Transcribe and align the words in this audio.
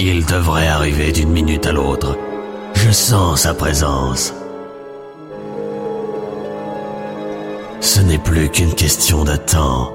Il 0.00 0.24
devrait 0.26 0.68
arriver 0.68 1.10
d'une 1.10 1.30
minute 1.30 1.66
à 1.66 1.72
l'autre. 1.72 2.16
Je 2.74 2.92
sens 2.92 3.42
sa 3.42 3.52
présence. 3.52 4.32
Ce 7.80 8.00
n'est 8.02 8.18
plus 8.18 8.48
qu'une 8.48 8.74
question 8.74 9.24
de 9.24 9.34
temps. 9.34 9.92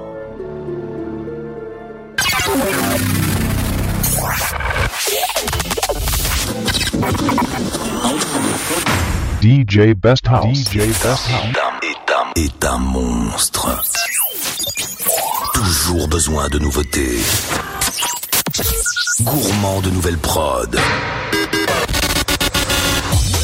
DJ 9.40 9.94
Best 9.96 10.28
House. 10.28 10.70
Est 12.36 12.64
un 12.66 12.78
monstre. 12.78 13.82
Toujours 15.54 16.08
besoin 16.08 16.50
de 16.50 16.58
nouveautés. 16.58 17.20
Gourmand 19.22 19.80
de 19.80 19.90
nouvelles 19.90 20.18
prod. 20.18 20.76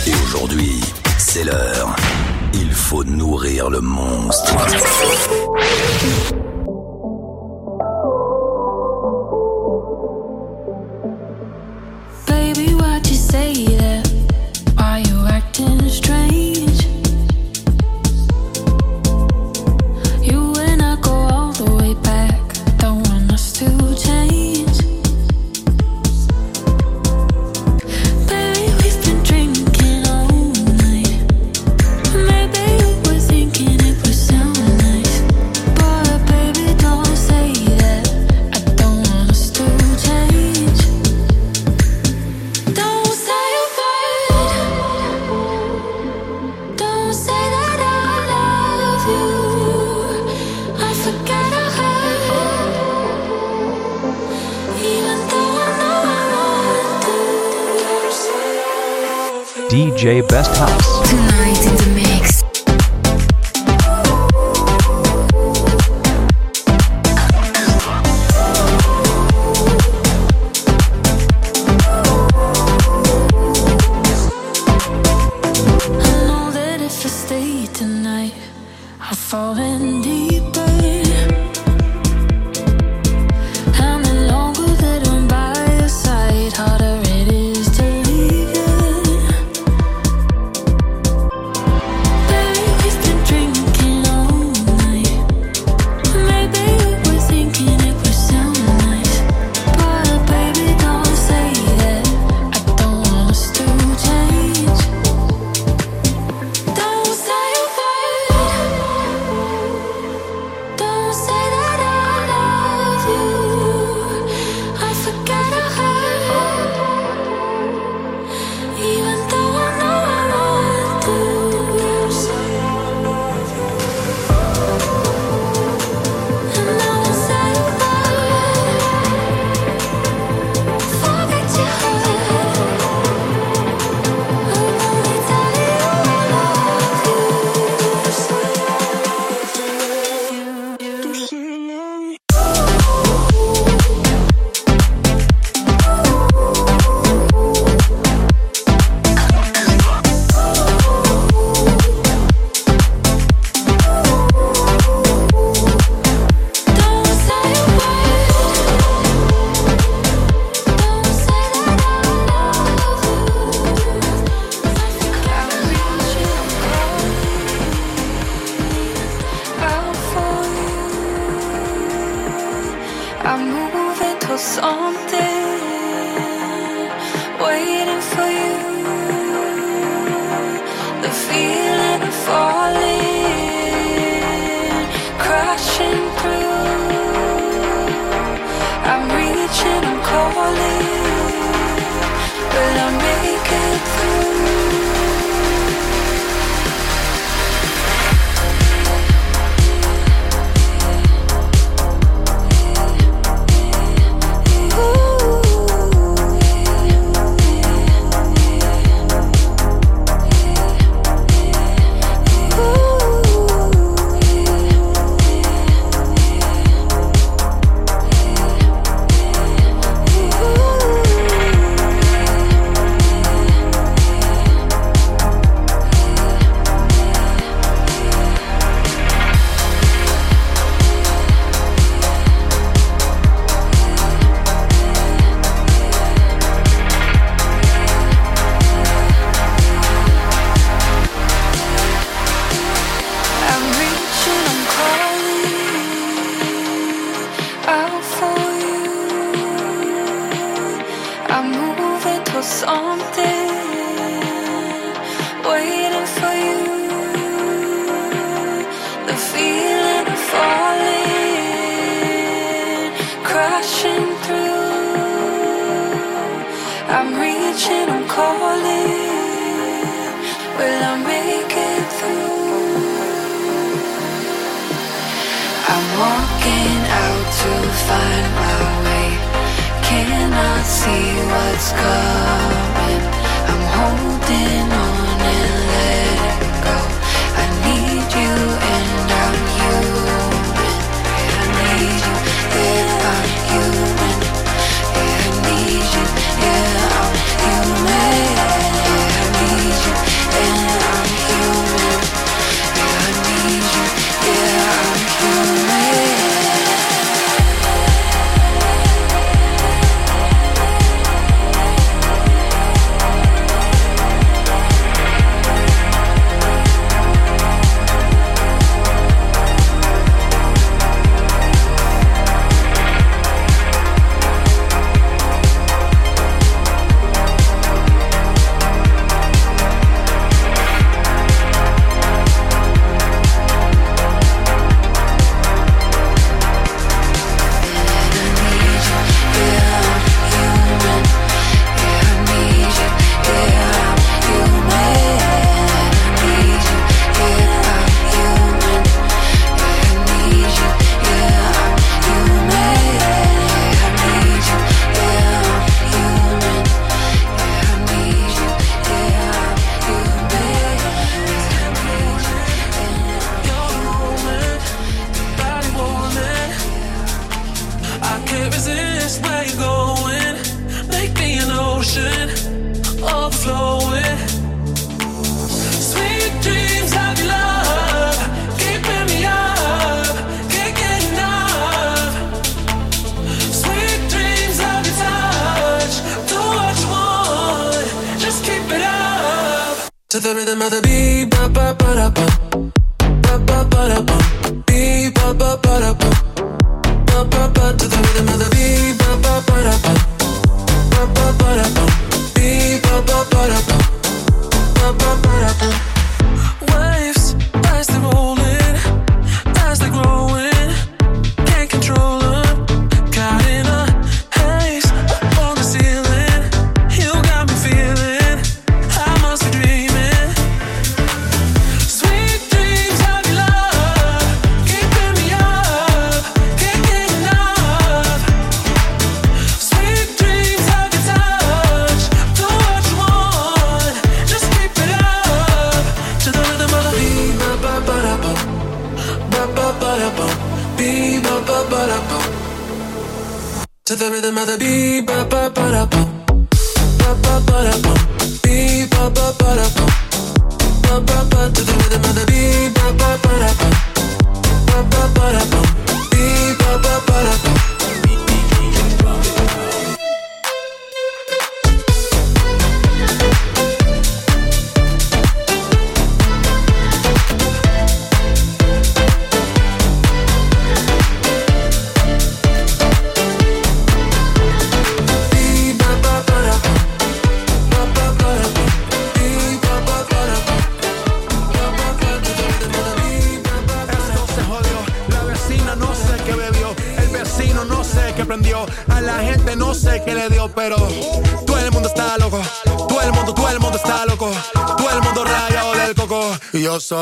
Et 0.04 0.12
aujourd'hui, 0.24 0.80
c'est 1.16 1.44
l'heure. 1.44 1.94
Il 2.54 2.72
faut 2.72 3.04
nourrir 3.04 3.70
le 3.70 3.80
monstre. 3.80 4.56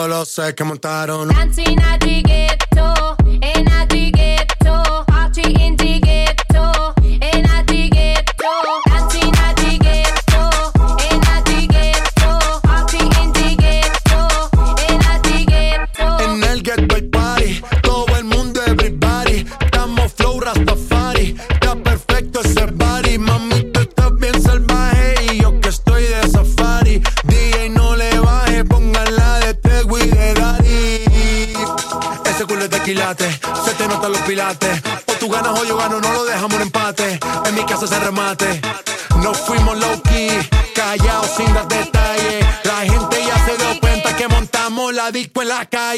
lo 0.09 0.25
sé, 0.25 0.55
que 0.55 0.65
monta 0.65 0.98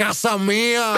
Casa 0.00 0.38
mía. 0.38 0.94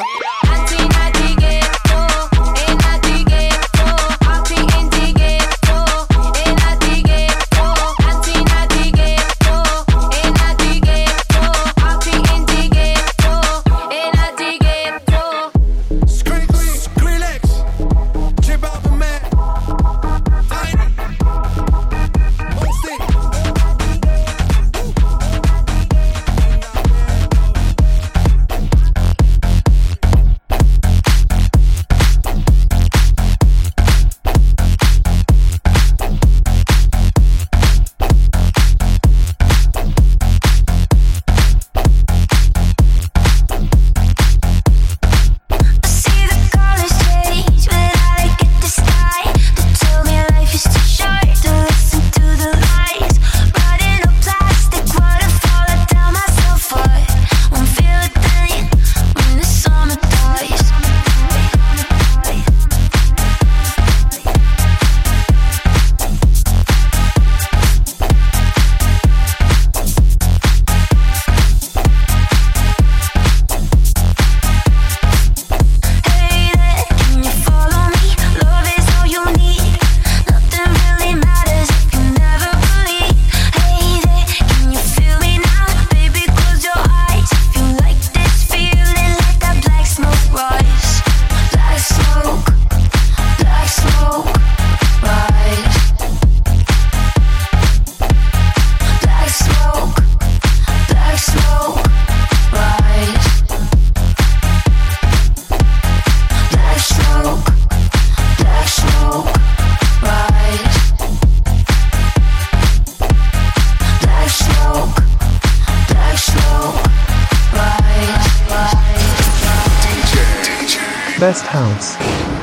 Counts. 121.53 122.42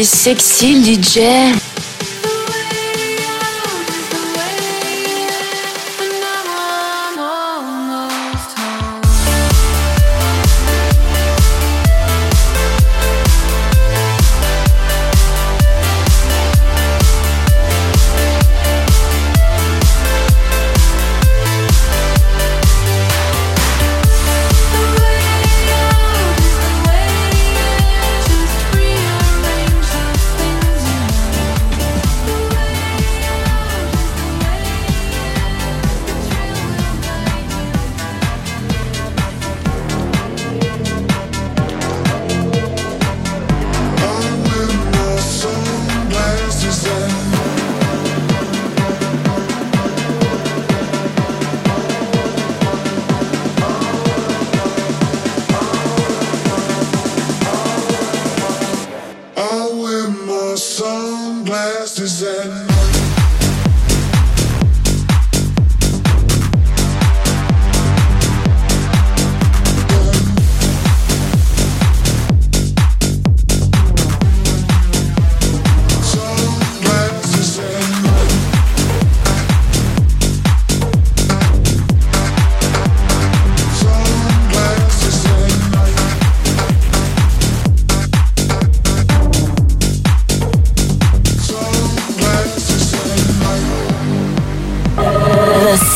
Est 0.00 0.04
sexy 0.04 0.74
le 0.76 0.94
DJ. 0.94 1.59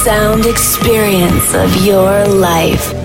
Sound 0.05 0.45
experience 0.45 1.55
of 1.55 1.75
your 1.87 2.27
life. 2.27 3.04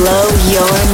Blow 0.00 0.28
your 0.48 0.89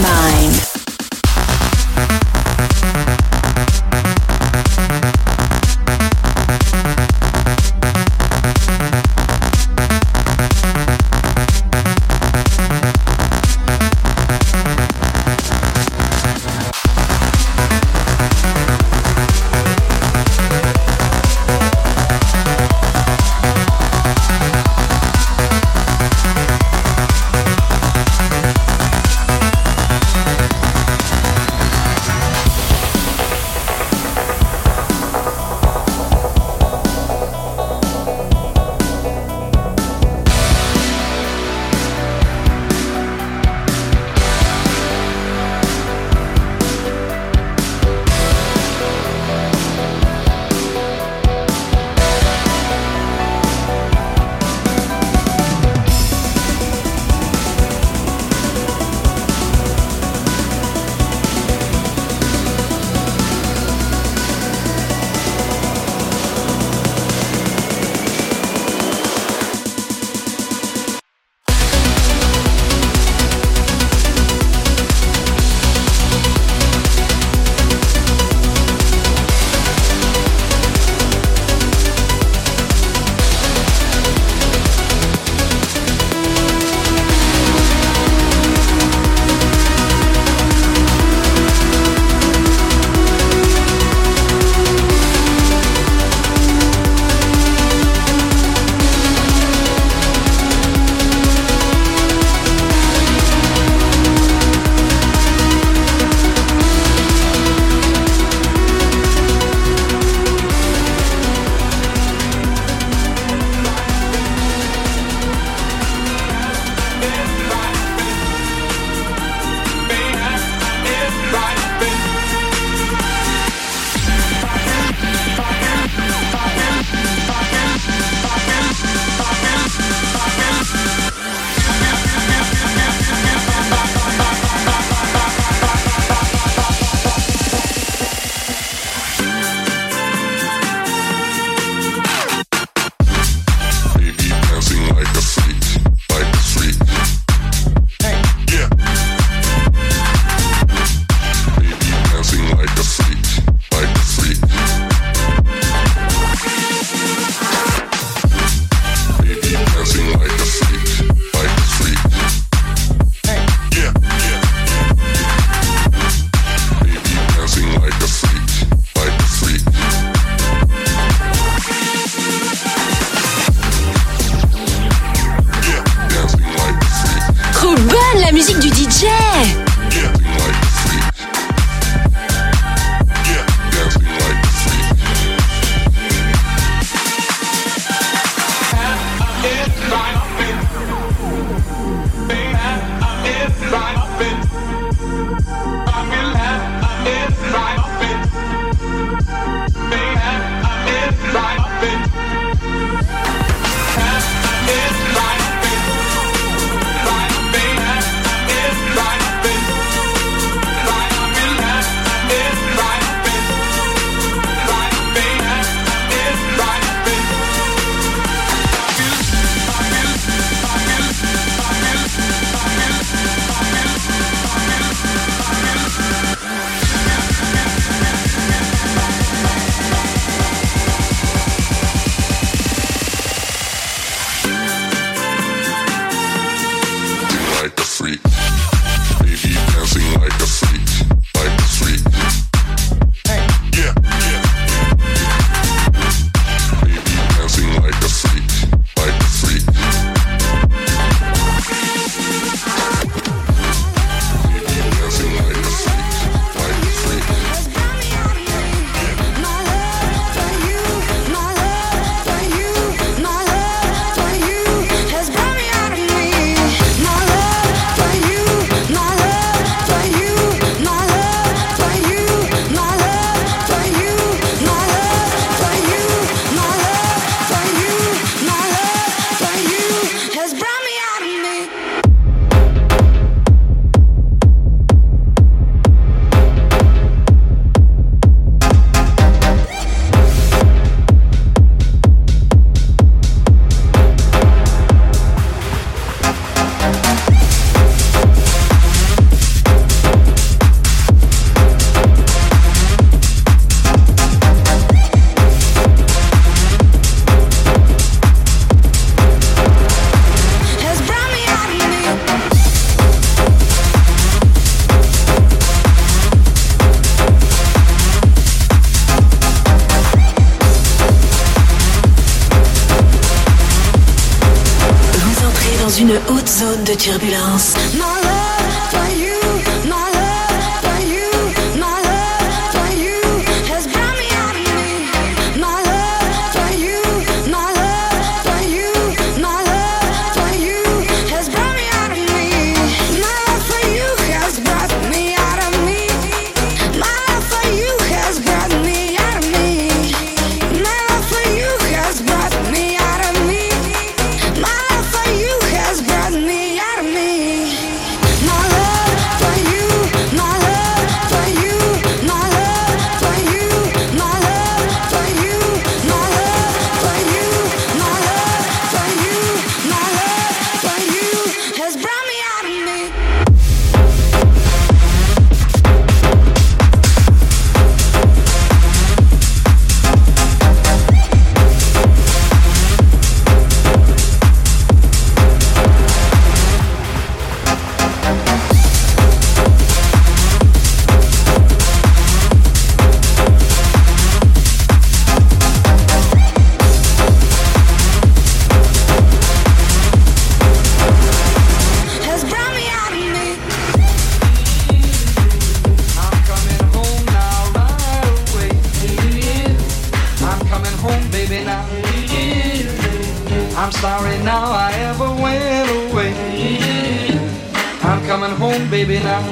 baby 419.04 419.18
now. 419.22 419.42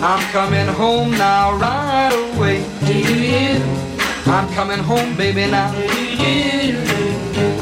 I'm 0.00 0.22
coming 0.30 0.68
home 0.80 1.10
now, 1.10 1.56
right 1.56 2.14
away. 2.36 2.58
I'm 4.26 4.48
coming 4.54 4.78
home, 4.78 5.16
baby 5.16 5.50
now. 5.50 5.72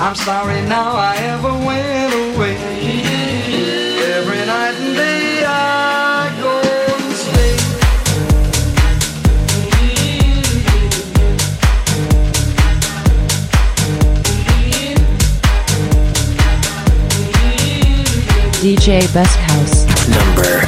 I'm 0.04 0.14
sorry 0.14 0.60
now 0.68 0.90
I 1.10 1.14
ever 1.32 1.52
went 1.68 2.12
away. 2.24 2.56
Every 4.18 4.42
night 4.44 4.74
and 4.74 4.96
day 4.96 5.16
DJ 18.66 19.12
Best 19.14 19.45
remember. 20.36 20.65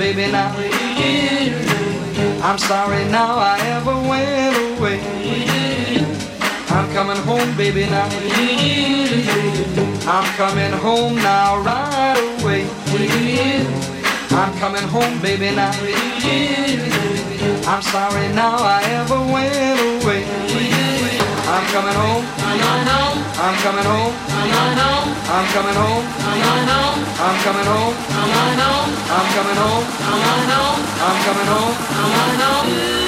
baby, 0.00 0.32
now. 0.32 0.56
I'm 2.42 2.56
sorry 2.56 3.04
now 3.10 3.36
I 3.36 3.58
ever 3.76 3.96
went 4.08 4.56
away. 4.78 4.98
I'm 6.70 6.90
coming 6.94 7.20
home, 7.28 7.54
baby, 7.54 7.84
now. 7.84 8.08
I'm 10.08 10.26
coming 10.40 10.72
home 10.80 11.16
now, 11.16 11.60
right 11.60 12.16
away. 12.40 12.64
I'm 14.30 14.52
coming 14.58 14.88
home, 14.88 15.20
baby, 15.20 15.50
now. 15.54 15.70
I'm 17.68 17.82
sorry 17.82 18.26
now 18.32 18.56
I 18.56 18.80
ever 19.00 19.20
went 19.34 20.02
away. 20.02 20.24
I'm 21.54 21.64
coming 21.74 21.98
home. 22.02 22.24
I'm 23.44 23.56
coming 23.62 23.84
home. 23.84 24.29
I'm 24.40 24.48
coming 24.48 24.78
home. 24.80 25.10
I'm 25.28 25.46
coming 25.52 25.76
home. 25.76 26.04
I'm 27.20 27.36
coming 27.44 27.66
home. 27.68 27.94
I'm 28.08 28.26
coming 28.32 28.56
home. 28.56 28.88
I'm 29.12 29.28
coming 29.36 29.58
home. 29.60 29.84
I'm 30.00 31.18
coming 31.24 31.46
home. 31.46 31.74
I'm 31.84 32.08
coming 32.16 32.40
home. 32.40 32.99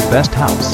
Best 0.00 0.34
House. 0.34 0.73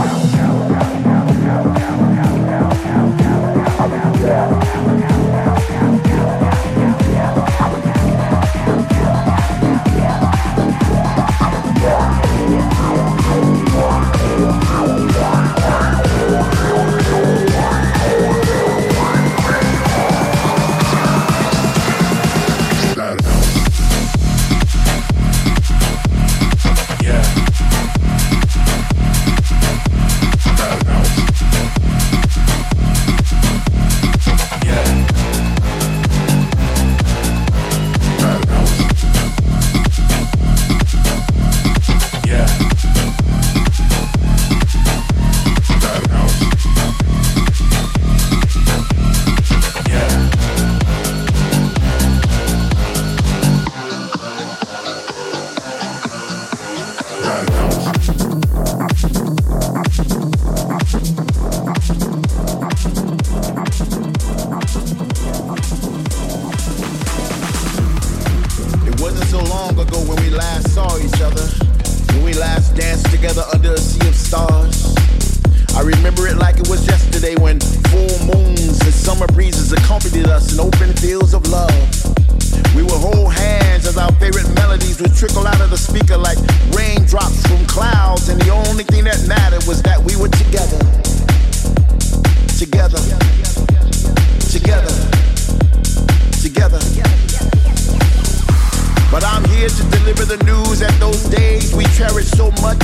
cherish 102.01 102.31
so 102.33 102.49
much 102.65 102.81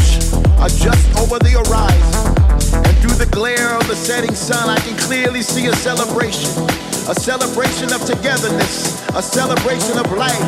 are 0.61 0.69
just 0.69 1.05
over 1.17 1.41
the 1.41 1.57
horizon. 1.57 2.13
And 2.85 2.93
through 3.01 3.17
the 3.17 3.29
glare 3.33 3.73
of 3.73 3.87
the 3.87 3.95
setting 3.95 4.35
sun, 4.35 4.69
I 4.69 4.77
can 4.85 4.95
clearly 5.09 5.41
see 5.41 5.65
a 5.65 5.73
celebration. 5.73 6.53
A 7.09 7.15
celebration 7.17 7.89
of 7.93 8.05
togetherness, 8.05 9.01
a 9.17 9.23
celebration 9.23 9.97
of 9.97 10.05
life. 10.13 10.45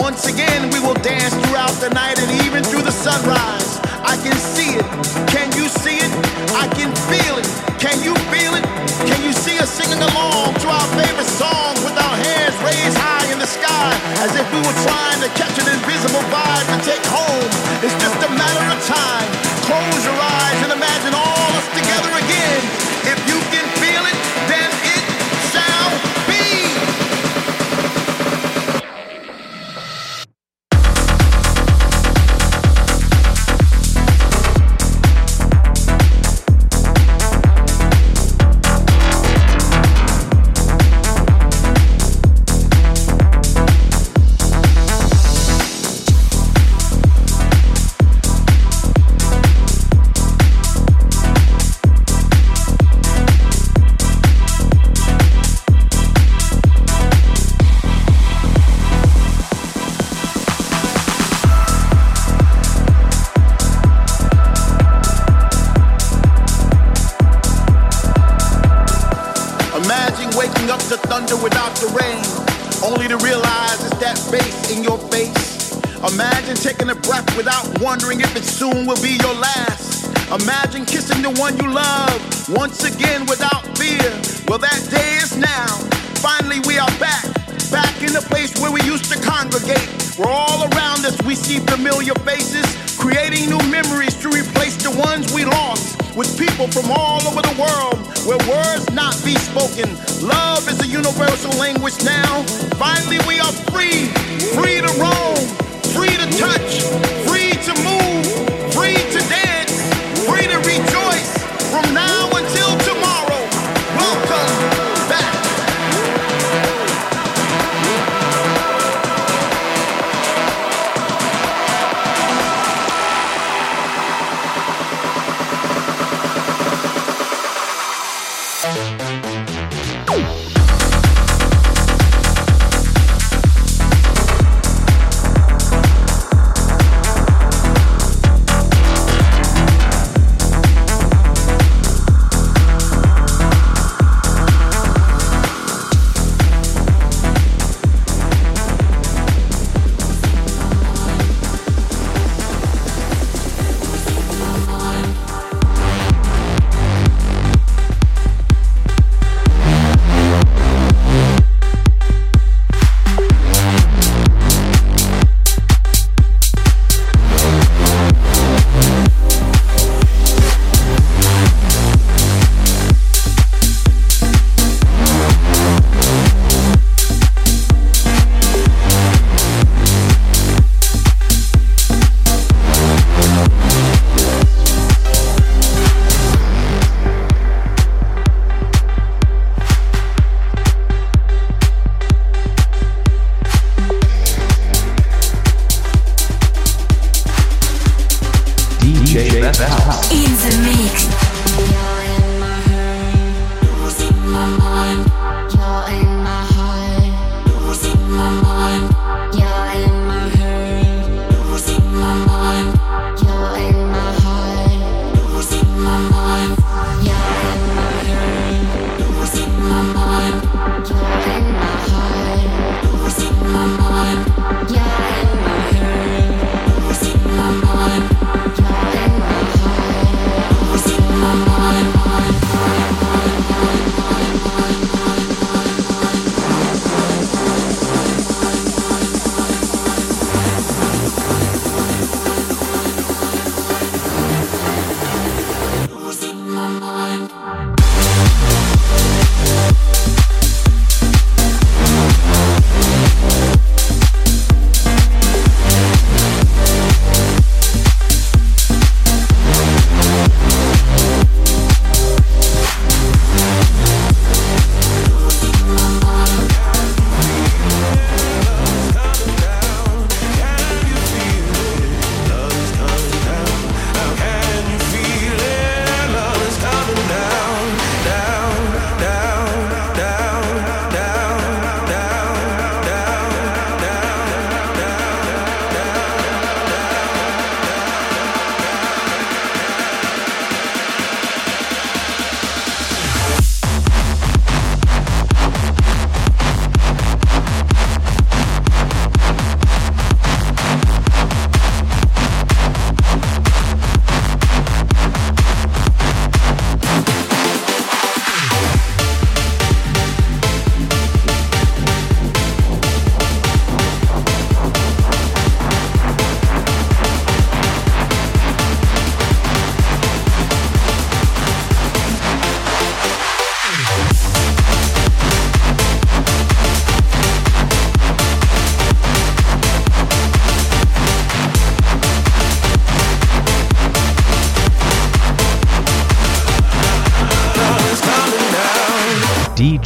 Once 0.00 0.24
again, 0.32 0.70
we 0.72 0.80
will 0.80 0.96
dance 1.04 1.34
throughout 1.44 1.76
the 1.84 1.90
night 1.90 2.16
and 2.16 2.30
even 2.46 2.64
through 2.64 2.82
the 2.88 2.96
sunrise. 3.04 3.84
I 4.00 4.16
can 4.24 4.36
see 4.54 4.80
it. 4.80 4.86
Can 5.28 5.52
you 5.52 5.68
see 5.68 6.00
it? 6.00 6.12
I 6.56 6.72
can 6.72 6.88
feel 7.12 7.36
it. 7.36 7.48
Can 7.76 8.00
you 8.00 8.14
feel 8.32 8.56
it? 8.56 8.64
Can 9.04 9.20
you 9.26 9.32
see 9.32 9.58
us 9.58 9.68
singing 9.68 10.00
along 10.00 10.54
to 10.64 10.68
our 10.72 10.88
favorite 10.96 11.32
songs 11.42 11.84
with 11.84 11.96
our 12.00 12.16
hands 12.24 12.56
raised 12.64 12.96
high? 12.96 13.15
The 13.46 13.62
sky 13.62 13.94
as 14.26 14.34
if 14.34 14.46
we 14.50 14.58
were 14.58 14.78
trying 14.82 15.20
to 15.22 15.30
catch 15.38 15.54
an 15.62 15.68
invisible 15.70 16.24
vibe 16.34 16.66
to 16.66 16.78
take 16.82 17.04
home? 17.06 17.46
It's 17.78 17.94
just 18.02 18.18
a 18.26 18.30
matter 18.34 18.64
of 18.74 18.78
time. 18.82 19.28
Close 19.70 20.02
your 20.02 20.18
eyes 20.18 20.58
and 20.66 20.72
imagine 20.74 21.14
all 21.14 21.50
us 21.54 21.68
together 21.78 22.10
again. 22.26 22.62
If 23.06 23.18
you 23.30 23.38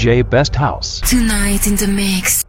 J. 0.01 0.22
Best 0.22 0.57
House. 0.57 1.03
Tonight 1.03 1.66
in 1.66 1.76
the 1.76 1.86
mix. 1.86 2.42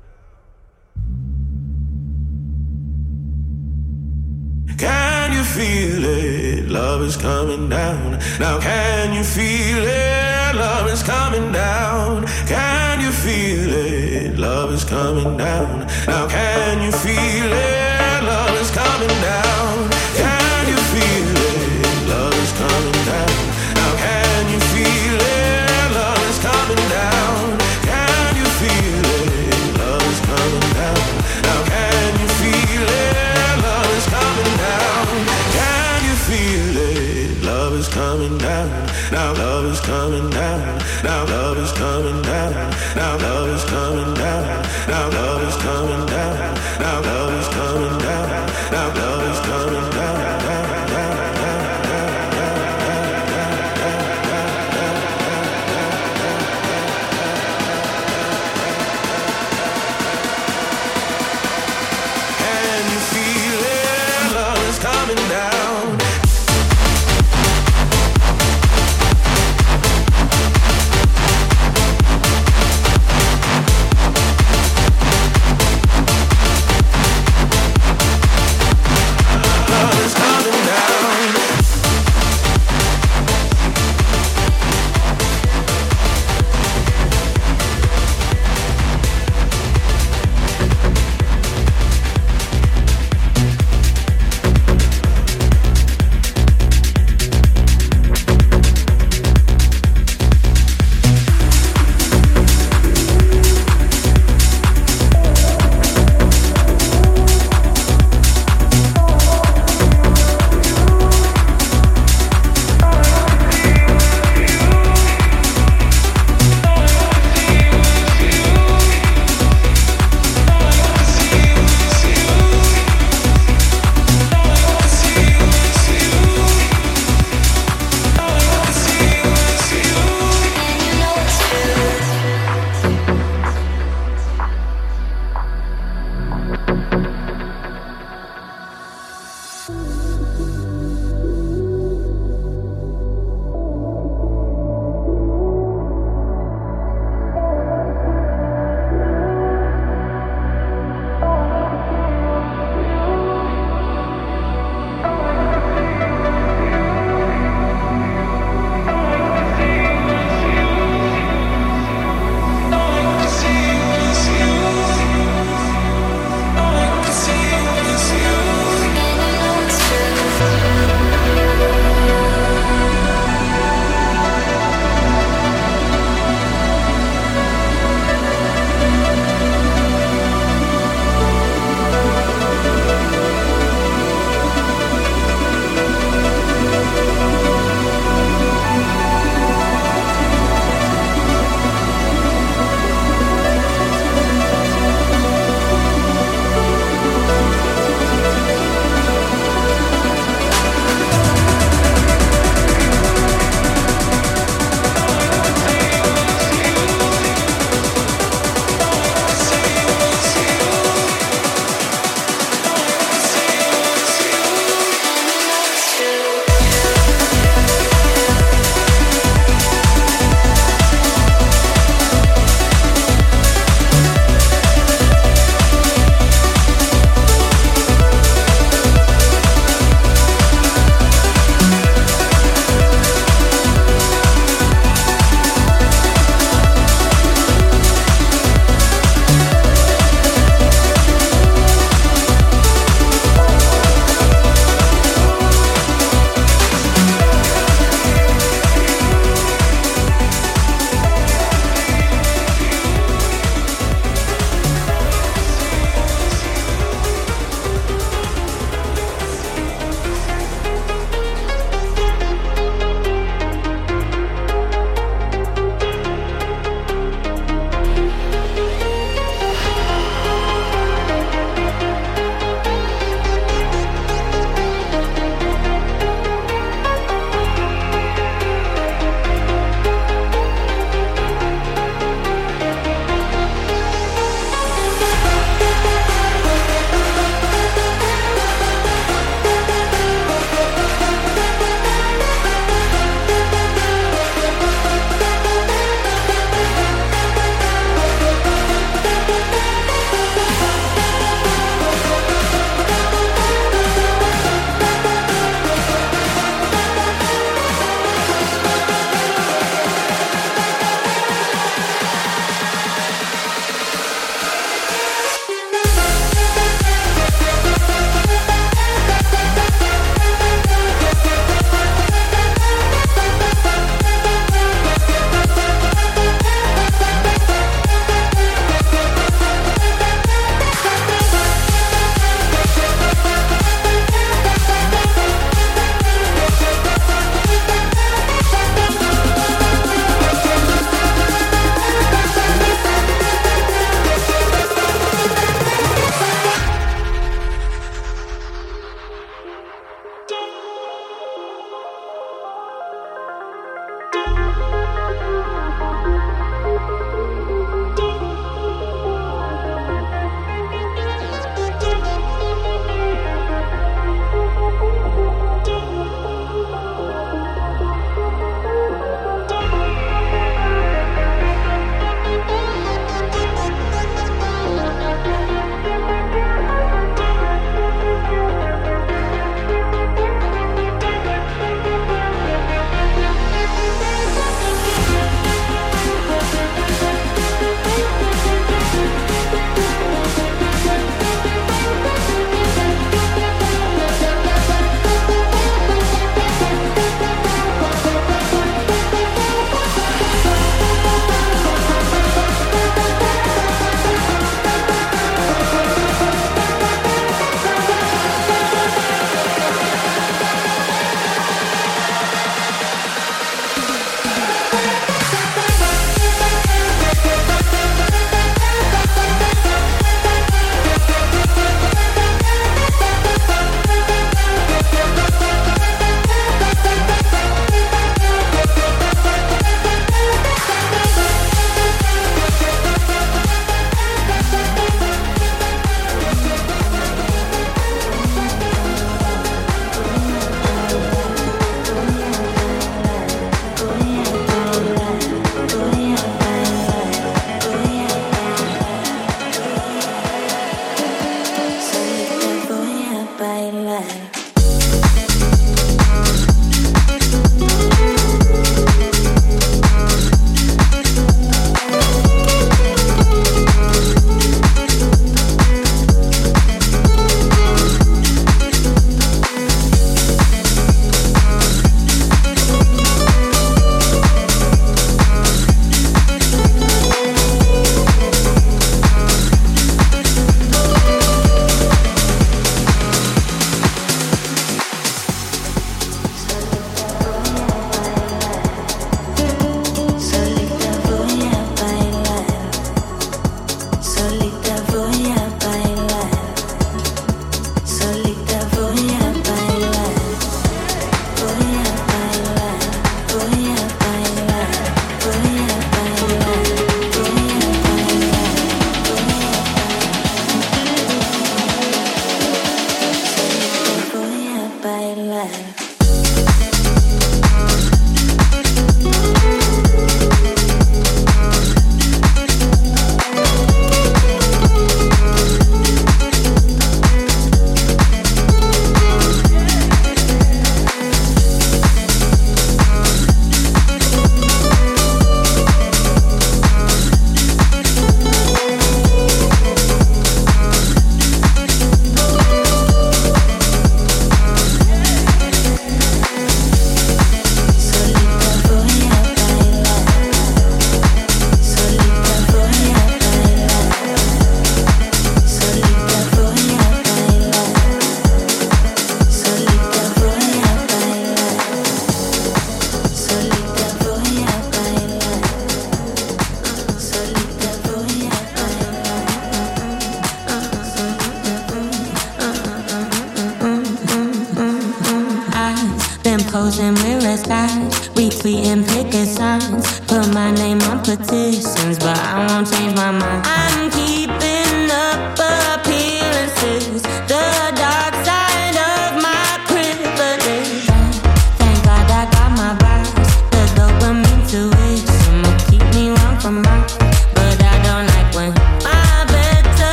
Can 4.77 5.33
you 5.33 5.43
feel 5.43 6.05
it? 6.05 6.69
Love 6.69 7.01
is 7.01 7.17
coming 7.17 7.67
down. 7.67 8.19
Now, 8.39 8.57
can 8.61 9.13
you 9.13 9.25
feel 9.25 9.83
it? 9.83 10.55
Love 10.55 10.87
is 10.93 11.03
coming 11.03 11.51
down. 11.51 12.25
Can 12.47 13.01
you 13.01 13.11
feel 13.11 13.69
it? 13.69 14.39
Love 14.39 14.71
is 14.71 14.85
coming 14.85 15.35
down. 15.35 15.87
Now, 16.07 16.29
can 16.29 16.81
you 16.81 16.93
feel 16.93 17.51
it? 17.51 17.80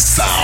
Sound. 0.00 0.35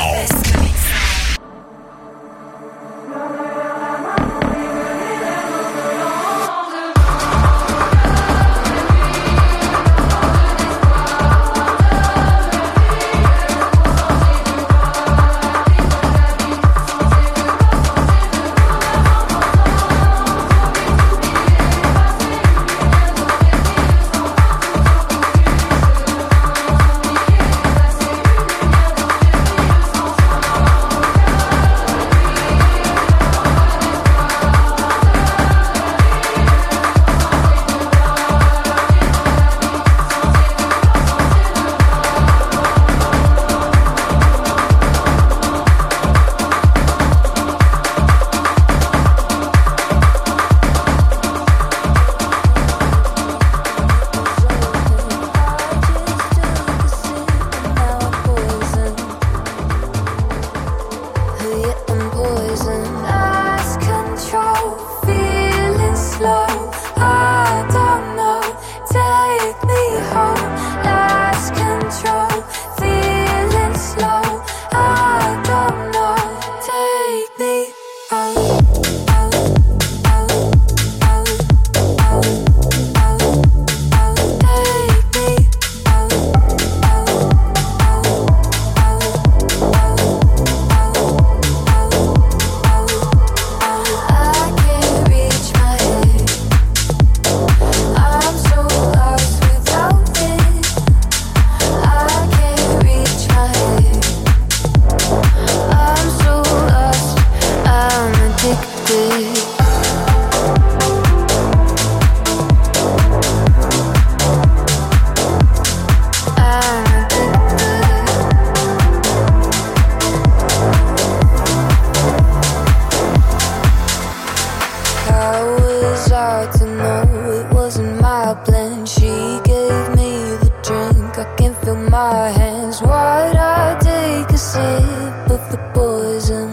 desire 125.82 126.46
to 126.58 126.64
know 126.80 127.02
it 127.40 127.52
wasn't 127.52 128.00
my 128.00 128.34
plan. 128.44 128.86
She 128.86 129.12
gave 129.50 129.86
me 129.98 130.10
the 130.42 130.50
drink, 130.66 131.18
I 131.18 131.26
can 131.36 131.54
feel 131.62 131.80
my 131.98 132.28
hands. 132.38 132.80
Why'd 132.80 133.36
I 133.36 133.78
take 133.90 134.30
a 134.30 134.38
sip 134.38 135.26
of 135.36 135.42
the 135.52 135.60
poison? 135.74 136.50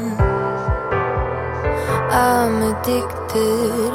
I'm 2.11 2.55
addicted. 2.71 3.88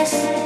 A 0.00 0.39